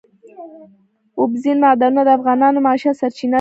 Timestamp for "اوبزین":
1.19-1.57